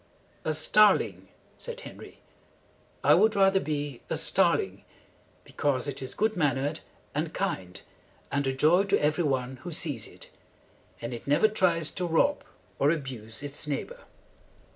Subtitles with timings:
[0.43, 1.27] "A star ling,"
[1.59, 2.21] said Henry.
[3.03, 4.83] "I would rather be a star ling,
[5.43, 6.79] because it is good mannered
[7.13, 7.79] and kind
[8.31, 10.31] and a joy to every one who sees it,
[11.01, 12.43] and it never tries to rob
[12.79, 13.99] or abuse its neigh bor."